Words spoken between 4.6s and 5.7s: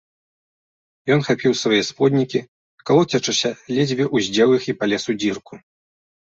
і палез у дзірку.